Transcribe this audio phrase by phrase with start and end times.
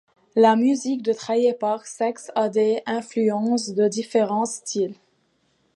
[0.35, 4.95] La musique de Trailer Park Sex a des influences de différents styles.